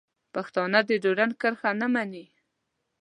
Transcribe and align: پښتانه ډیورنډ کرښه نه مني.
پښتانه 0.33 0.79
ډیورنډ 1.03 1.33
کرښه 1.41 1.71
نه 1.81 1.87
مني. 1.93 2.25